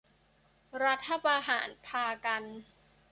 [0.83, 2.43] รัฐประหารพากัน